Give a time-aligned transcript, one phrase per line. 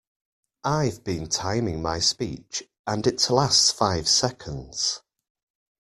[0.65, 5.03] I've been timing my speech, and it lasts five seconds.